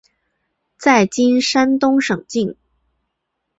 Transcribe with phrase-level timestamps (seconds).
[0.79, 2.55] 在今山东省境。